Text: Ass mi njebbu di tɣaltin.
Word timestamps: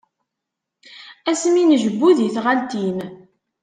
Ass 1.31 1.41
mi 1.51 1.61
njebbu 1.69 2.09
di 2.17 2.27
tɣaltin. 2.35 2.99